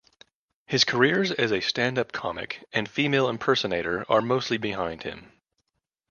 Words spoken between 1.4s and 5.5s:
a stand-up comic and female impersonator are mostly behind him.